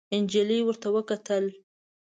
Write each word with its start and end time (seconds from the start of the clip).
نجلۍ 0.21 0.59
ورته 0.63 0.87
وکتل. 0.95 1.43